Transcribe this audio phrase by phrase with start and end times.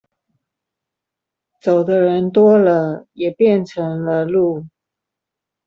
[1.61, 4.65] 走的人多了，也便成了路